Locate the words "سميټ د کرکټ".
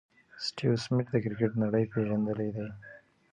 0.83-1.51